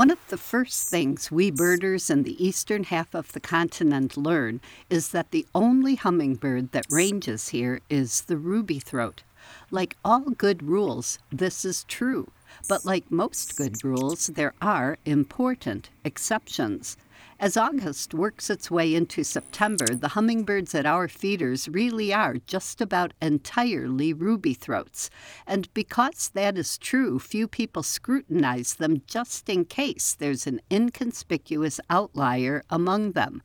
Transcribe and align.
One 0.00 0.10
of 0.10 0.28
the 0.28 0.38
first 0.38 0.88
things 0.88 1.30
we 1.30 1.50
birders 1.50 2.08
in 2.08 2.22
the 2.22 2.42
eastern 2.42 2.84
half 2.84 3.14
of 3.14 3.32
the 3.32 3.38
continent 3.38 4.16
learn 4.16 4.62
is 4.88 5.10
that 5.10 5.30
the 5.30 5.44
only 5.54 5.94
hummingbird 5.94 6.72
that 6.72 6.86
ranges 6.88 7.50
here 7.50 7.82
is 7.90 8.22
the 8.22 8.38
ruby 8.38 8.78
throat. 8.78 9.24
Like 9.70 9.98
all 10.02 10.30
good 10.30 10.62
rules, 10.62 11.18
this 11.30 11.66
is 11.66 11.84
true, 11.84 12.32
but 12.66 12.86
like 12.86 13.10
most 13.10 13.58
good 13.58 13.84
rules, 13.84 14.28
there 14.28 14.54
are 14.62 14.96
important 15.04 15.90
exceptions. 16.02 16.96
As 17.40 17.56
August 17.56 18.12
works 18.12 18.50
its 18.50 18.70
way 18.70 18.94
into 18.94 19.24
September, 19.24 19.86
the 19.86 20.08
hummingbirds 20.08 20.74
at 20.74 20.84
our 20.84 21.08
feeders 21.08 21.70
really 21.70 22.12
are 22.12 22.34
just 22.46 22.82
about 22.82 23.14
entirely 23.22 24.12
ruby 24.12 24.52
throats. 24.52 25.08
And 25.46 25.72
because 25.72 26.28
that 26.34 26.58
is 26.58 26.76
true, 26.76 27.18
few 27.18 27.48
people 27.48 27.82
scrutinize 27.82 28.74
them 28.74 29.00
just 29.06 29.48
in 29.48 29.64
case 29.64 30.12
there's 30.12 30.46
an 30.46 30.60
inconspicuous 30.70 31.80
outlier 31.88 32.62
among 32.68 33.12
them. 33.12 33.40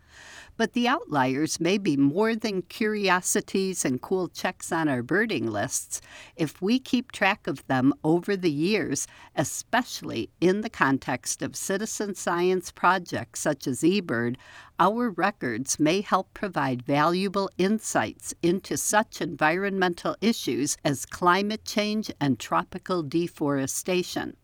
But 0.57 0.71
the 0.71 0.87
outliers 0.87 1.59
may 1.59 1.77
be 1.77 1.97
more 1.97 2.33
than 2.33 2.61
curiosities 2.61 3.83
and 3.83 4.01
cool 4.01 4.29
checks 4.29 4.71
on 4.71 4.87
our 4.87 5.03
birding 5.03 5.47
lists 5.47 5.99
if 6.37 6.61
we 6.61 6.79
keep 6.79 7.11
track 7.11 7.45
of 7.45 7.67
them 7.67 7.93
over 8.05 8.37
the 8.37 8.51
years, 8.51 9.05
especially 9.35 10.29
in 10.39 10.61
the 10.61 10.69
context 10.69 11.41
of 11.41 11.57
citizen 11.57 12.15
science 12.15 12.71
projects 12.71 13.41
such 13.41 13.67
as 13.67 13.81
eBird. 13.81 14.37
Our 14.79 15.09
records 15.09 15.77
may 15.77 15.99
help 15.99 16.33
provide 16.33 16.83
valuable 16.83 17.49
insights 17.57 18.33
into 18.41 18.77
such 18.77 19.19
environmental 19.19 20.15
issues 20.21 20.77
as 20.85 21.05
climate 21.05 21.65
change 21.65 22.09
and 22.21 22.39
tropical 22.39 23.03
deforestation. 23.03 24.37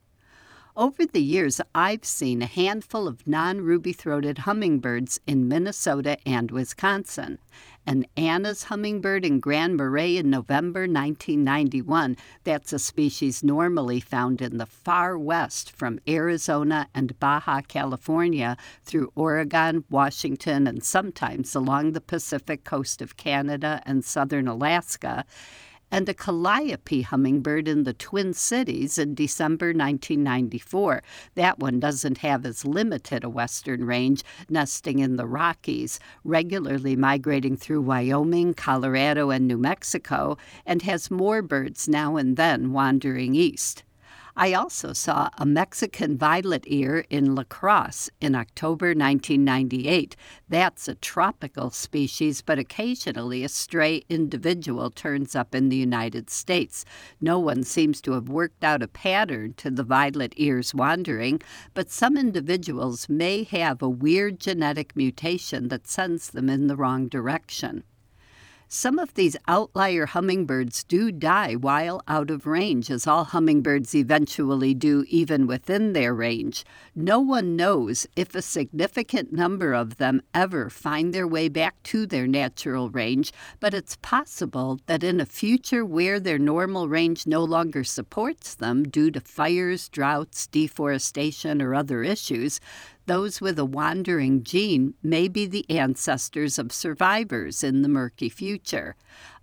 Over 0.78 1.06
the 1.06 1.22
years, 1.22 1.60
I've 1.76 2.06
seen 2.06 2.42
a 2.42 2.46
handful 2.46 3.06
of 3.06 3.28
non 3.28 3.60
ruby 3.60 3.92
throated 3.92 4.40
hummingbirds 4.40 5.20
in 5.28 5.50
Minnesota 5.50 6.18
and 6.26 6.50
Wisconsin. 6.50 7.40
An 7.86 8.06
Anna's 8.16 8.64
hummingbird 8.64 9.26
in 9.26 9.42
Grand 9.42 9.76
Marais 9.76 10.16
in 10.16 10.30
November 10.30 10.82
1991. 10.82 12.16
That's 12.46 12.72
a 12.72 12.80
species 12.80 13.44
normally 13.44 14.00
found 14.00 14.42
in 14.42 14.60
the 14.60 14.66
far 14.66 15.18
west 15.18 15.72
from 15.72 16.00
Arizona 16.08 16.88
and 16.96 17.20
Baja 17.20 17.60
California 17.68 18.56
through 18.82 19.12
Oregon, 19.14 19.84
Washington, 19.90 20.68
and 20.68 20.82
sometimes 20.86 21.54
along 21.54 21.92
the 21.92 22.02
Pacific 22.02 22.64
coast 22.64 23.02
of 23.02 23.18
Canada 23.18 23.82
and 23.86 24.06
southern 24.06 24.48
Alaska 24.48 25.26
and 25.92 26.08
a 26.08 26.14
calliope 26.14 27.02
hummingbird 27.02 27.68
in 27.68 27.84
the 27.84 27.94
Twin 27.94 28.34
Cities 28.34 28.98
in 28.98 29.14
December 29.14 29.68
1994. 29.68 31.04
That 31.36 31.60
one 31.60 31.80
doesn't 31.80 32.20
have 32.20 32.46
as 32.46 32.66
limited 32.66 33.24
a 33.24 33.30
western 33.30 33.84
range, 33.84 34.24
nesting 34.50 35.00
in 35.00 35.18
the 35.18 35.28
Rockies, 35.28 36.00
regularly 36.24 36.96
migrating 36.96 37.58
through 37.58 37.82
Wyoming, 37.82 38.54
Colorado, 38.54 39.30
and 39.30 39.48
New 39.48 39.58
Mexico, 39.58 40.38
and 40.66 40.82
has 40.84 41.12
more 41.12 41.42
birds 41.42 41.88
now 41.88 42.16
and 42.16 42.38
then 42.38 42.72
wandering 42.72 43.36
east. 43.36 43.84
I 44.36 44.54
also 44.54 44.94
saw 44.94 45.30
a 45.38 45.46
Mexican 45.46 46.18
violet 46.18 46.64
ear 46.68 47.06
in 47.10 47.36
La 47.36 47.44
Crosse 47.44 48.10
in 48.22 48.34
October 48.34 48.88
1998. 48.88 50.16
That's 50.48 50.88
a 50.88 50.96
tropical 50.96 51.70
species, 51.70 52.42
but 52.42 52.58
occasionally 52.58 53.44
a 53.44 53.50
stray 53.50 54.04
individual 54.08 54.90
turns 54.90 55.36
up 55.36 55.54
in 55.54 55.68
the 55.68 55.76
United 55.76 56.30
States. 56.30 56.86
No 57.20 57.40
one 57.40 57.64
seems 57.64 58.00
to 58.02 58.14
have 58.14 58.30
worked 58.30 58.64
out 58.64 58.82
a 58.82 58.88
pattern 58.88 59.54
to 59.56 59.70
the 59.70 59.84
violet 59.84 60.34
ear's 60.38 60.74
wandering, 60.74 61.42
but 61.74 61.92
some 61.92 62.16
individuals 62.16 63.10
may 63.10 63.44
have 63.44 63.82
a 63.82 63.90
weird 63.90 64.40
genetic 64.40 64.96
mutation 64.96 65.68
that 65.68 65.88
sends 65.88 66.30
them 66.30 66.50
in 66.50 66.68
the 66.68 66.78
wrong 66.78 67.10
direction. 67.10 67.84
Some 68.74 69.00
of 69.00 69.16
these 69.16 69.36
outlier 69.50 70.06
hummingbirds 70.06 70.86
do 70.86 71.12
die 71.12 71.56
while 71.56 72.02
out 72.08 72.32
of 72.32 72.48
range, 72.48 72.90
as 72.90 73.06
all 73.06 73.26
hummingbirds 73.26 73.94
eventually 73.94 74.74
do, 74.74 75.04
even 75.10 75.46
within 75.46 75.92
their 75.92 76.14
range. 76.14 76.64
No 76.96 77.20
one 77.20 77.58
knows 77.58 78.08
if 78.16 78.34
a 78.34 78.42
significant 78.42 79.34
number 79.34 79.74
of 79.74 79.98
them 79.98 80.22
ever 80.34 80.70
find 80.70 81.14
their 81.14 81.28
way 81.28 81.50
back 81.50 81.84
to 81.84 82.06
their 82.06 82.28
natural 82.28 82.90
range, 82.90 83.34
but 83.60 83.74
it's 83.74 83.98
possible 83.98 84.80
that 84.86 85.04
in 85.04 85.20
a 85.20 85.26
future 85.26 85.84
where 85.84 86.18
their 86.18 86.40
normal 86.40 86.88
range 86.88 87.28
no 87.28 87.44
longer 87.44 87.84
supports 87.84 88.56
them 88.56 88.84
due 88.84 89.12
to 89.12 89.20
fires, 89.20 89.90
droughts, 89.90 90.48
deforestation, 90.48 91.62
or 91.62 91.76
other 91.76 92.04
issues, 92.04 92.62
those 93.12 93.42
with 93.42 93.60
a 93.60 93.66
wandering 93.66 94.42
gene 94.42 94.94
may 95.04 95.28
be 95.28 95.46
the 95.46 95.70
ancestors 95.70 96.58
of 96.58 96.72
survivors 96.72 97.62
in 97.62 97.82
the 97.82 97.90
murky 97.90 98.30
future. 98.30 98.96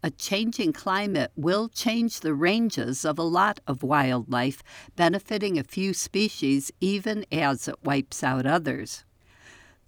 A 0.03 0.11
changing 0.11 0.73
climate 0.73 1.31
will 1.37 1.69
change 1.69 2.21
the 2.21 2.33
ranges 2.33 3.05
of 3.05 3.19
a 3.19 3.23
lot 3.23 3.61
of 3.67 3.83
wildlife, 3.83 4.63
benefiting 4.97 5.59
a 5.59 5.65
few 5.65 5.93
species 5.93 6.73
even 6.81 7.27
as 7.31 7.69
it 7.69 7.85
wipes 7.85 8.25
out 8.25 8.47
others. 8.47 9.05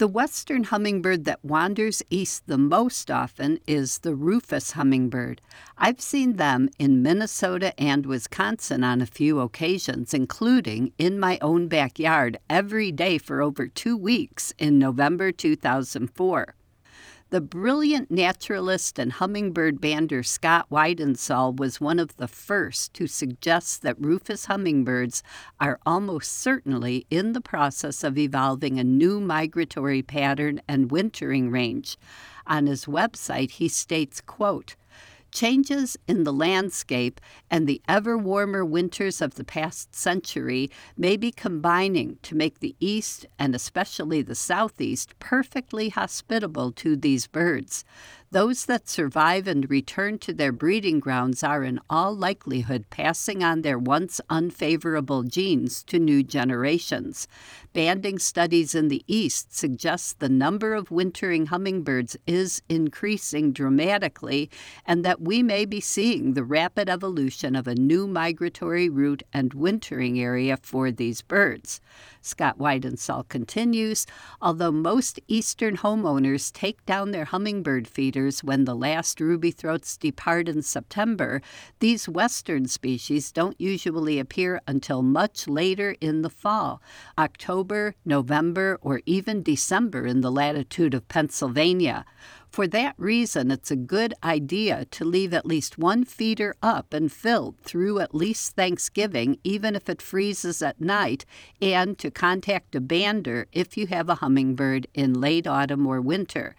The 0.00 0.08
western 0.08 0.64
hummingbird 0.64 1.26
that 1.26 1.44
wanders 1.44 2.02
east 2.08 2.46
the 2.46 2.56
most 2.56 3.10
often 3.10 3.58
is 3.66 3.98
the 3.98 4.14
rufous 4.14 4.70
hummingbird. 4.70 5.42
I've 5.76 6.00
seen 6.00 6.36
them 6.36 6.70
in 6.78 7.02
Minnesota 7.02 7.78
and 7.78 8.06
Wisconsin 8.06 8.82
on 8.82 9.02
a 9.02 9.06
few 9.06 9.40
occasions, 9.40 10.14
including 10.14 10.94
in 10.96 11.20
my 11.20 11.38
own 11.42 11.68
backyard 11.68 12.38
every 12.48 12.90
day 12.90 13.18
for 13.18 13.42
over 13.42 13.66
two 13.66 13.94
weeks 13.94 14.54
in 14.56 14.78
November 14.78 15.32
2004. 15.32 16.54
The 17.30 17.40
brilliant 17.40 18.10
naturalist 18.10 18.98
and 18.98 19.12
hummingbird 19.12 19.80
bander 19.80 20.26
Scott 20.26 20.66
Weidensaul 20.68 21.56
was 21.56 21.80
one 21.80 22.00
of 22.00 22.16
the 22.16 22.26
first 22.26 22.92
to 22.94 23.06
suggest 23.06 23.82
that 23.82 24.00
rufous 24.00 24.46
hummingbirds 24.46 25.22
are 25.60 25.78
almost 25.86 26.32
certainly 26.32 27.06
in 27.08 27.32
the 27.32 27.40
process 27.40 28.02
of 28.02 28.18
evolving 28.18 28.80
a 28.80 28.84
new 28.84 29.20
migratory 29.20 30.02
pattern 30.02 30.60
and 30.66 30.90
wintering 30.90 31.52
range. 31.52 31.96
On 32.48 32.66
his 32.66 32.86
website, 32.86 33.52
he 33.52 33.68
states, 33.68 34.20
quote, 34.20 34.74
Changes 35.32 35.96
in 36.08 36.24
the 36.24 36.32
landscape 36.32 37.20
and 37.50 37.66
the 37.66 37.80
ever 37.88 38.18
warmer 38.18 38.64
winters 38.64 39.20
of 39.22 39.34
the 39.34 39.44
past 39.44 39.94
century 39.94 40.70
may 40.96 41.16
be 41.16 41.30
combining 41.30 42.18
to 42.22 42.34
make 42.34 42.58
the 42.58 42.74
east 42.80 43.26
and 43.38 43.54
especially 43.54 44.22
the 44.22 44.34
southeast 44.34 45.18
perfectly 45.18 45.90
hospitable 45.90 46.72
to 46.72 46.96
these 46.96 47.26
birds. 47.26 47.84
Those 48.32 48.66
that 48.66 48.88
survive 48.88 49.48
and 49.48 49.68
return 49.68 50.20
to 50.20 50.32
their 50.32 50.52
breeding 50.52 51.00
grounds 51.00 51.42
are, 51.42 51.64
in 51.64 51.80
all 51.90 52.14
likelihood, 52.14 52.84
passing 52.88 53.42
on 53.42 53.62
their 53.62 53.76
once 53.76 54.20
unfavorable 54.30 55.24
genes 55.24 55.82
to 55.84 55.98
new 55.98 56.22
generations. 56.22 57.26
Banding 57.72 58.20
studies 58.20 58.72
in 58.72 58.86
the 58.86 59.02
East 59.08 59.56
suggest 59.56 60.20
the 60.20 60.28
number 60.28 60.74
of 60.74 60.92
wintering 60.92 61.46
hummingbirds 61.46 62.16
is 62.24 62.62
increasing 62.68 63.50
dramatically, 63.50 64.48
and 64.86 65.04
that 65.04 65.20
we 65.20 65.42
may 65.42 65.64
be 65.64 65.80
seeing 65.80 66.34
the 66.34 66.44
rapid 66.44 66.88
evolution 66.88 67.56
of 67.56 67.66
a 67.66 67.74
new 67.74 68.06
migratory 68.06 68.88
route 68.88 69.24
and 69.32 69.54
wintering 69.54 70.20
area 70.20 70.56
for 70.62 70.92
these 70.92 71.20
birds. 71.20 71.80
Scott 72.22 72.58
Weidensaul 72.58 73.28
continues 73.28 74.06
Although 74.40 74.70
most 74.70 75.18
eastern 75.26 75.78
homeowners 75.78 76.52
take 76.52 76.84
down 76.86 77.10
their 77.10 77.24
hummingbird 77.24 77.88
feeders 77.88 78.19
when 78.42 78.64
the 78.64 78.74
last 78.74 79.20
ruby 79.20 79.50
throats 79.50 79.96
depart 79.96 80.48
in 80.48 80.62
September, 80.62 81.40
these 81.78 82.08
western 82.08 82.66
species 82.66 83.32
don't 83.32 83.60
usually 83.60 84.18
appear 84.18 84.60
until 84.66 85.02
much 85.02 85.48
later 85.48 85.96
in 86.00 86.22
the 86.22 86.30
fall 86.30 86.82
October, 87.18 87.94
November, 88.04 88.78
or 88.82 89.00
even 89.06 89.42
December 89.42 90.06
in 90.06 90.20
the 90.20 90.30
latitude 90.30 90.92
of 90.92 91.08
Pennsylvania. 91.08 92.04
For 92.50 92.66
that 92.66 92.94
reason, 92.98 93.50
it's 93.52 93.70
a 93.70 93.76
good 93.76 94.12
idea 94.24 94.84
to 94.86 95.04
leave 95.04 95.32
at 95.32 95.46
least 95.46 95.78
one 95.78 96.04
feeder 96.04 96.56
up 96.60 96.92
and 96.92 97.10
filled 97.10 97.58
through 97.60 98.00
at 98.00 98.14
least 98.14 98.56
Thanksgiving, 98.56 99.38
even 99.44 99.76
if 99.76 99.88
it 99.88 100.02
freezes 100.02 100.60
at 100.60 100.80
night, 100.80 101.24
and 101.62 101.96
to 101.98 102.10
contact 102.10 102.74
a 102.74 102.80
bander 102.80 103.46
if 103.52 103.76
you 103.76 103.86
have 103.86 104.08
a 104.08 104.16
hummingbird 104.16 104.88
in 104.94 105.20
late 105.20 105.46
autumn 105.46 105.86
or 105.86 106.00
winter. 106.00 106.56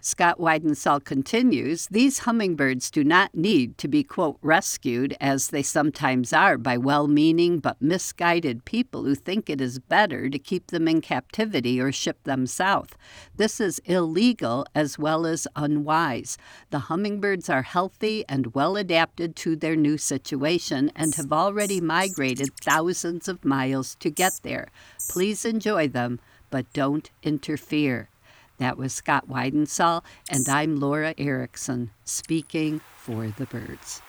Scott 0.00 0.38
Weidensaul 0.38 1.02
continues 1.02 1.88
These 1.90 2.20
hummingbirds 2.20 2.90
do 2.90 3.02
not 3.02 3.34
need 3.34 3.76
to 3.78 3.88
be, 3.88 4.04
quote, 4.04 4.38
rescued, 4.42 5.16
as 5.20 5.48
they 5.48 5.62
sometimes 5.62 6.32
are 6.32 6.56
by 6.56 6.76
well 6.76 7.08
meaning 7.08 7.58
but 7.58 7.82
misguided 7.82 8.64
people 8.64 9.04
who 9.04 9.16
think 9.16 9.50
it 9.50 9.60
is 9.60 9.80
better 9.80 10.30
to 10.30 10.38
keep 10.38 10.68
them 10.68 10.86
in 10.86 11.00
captivity 11.00 11.80
or 11.80 11.90
ship 11.90 12.22
them 12.22 12.46
south. 12.46 12.96
This 13.36 13.60
is 13.60 13.80
illegal 13.86 14.66
as 14.74 14.98
well 14.98 15.26
as 15.26 15.48
unwise. 15.56 16.38
The 16.70 16.80
hummingbirds 16.80 17.48
are 17.50 17.62
healthy 17.62 18.24
and 18.28 18.54
well 18.54 18.76
adapted 18.76 19.34
to 19.36 19.56
their 19.56 19.74
new 19.74 19.98
situation 19.98 20.92
and 20.94 21.14
have 21.16 21.32
already 21.32 21.80
migrated 21.80 22.50
thousands 22.62 23.26
of 23.26 23.44
miles 23.44 23.96
to 23.96 24.10
get 24.10 24.40
there. 24.42 24.68
Please 25.08 25.44
enjoy 25.44 25.88
them, 25.88 26.20
but 26.50 26.72
don't 26.72 27.10
interfere. 27.22 28.08
That 28.58 28.76
was 28.76 28.92
Scott 28.92 29.28
Weidensaul, 29.28 30.04
and 30.28 30.48
I'm 30.48 30.80
Laura 30.80 31.14
Erickson, 31.16 31.92
speaking 32.04 32.80
for 32.96 33.28
the 33.28 33.46
birds. 33.46 34.02